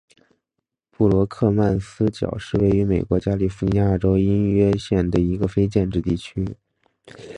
[0.89, 6.57] 布罗克曼斯角是位于美国加利福尼亚州因约县的一个非建制地区。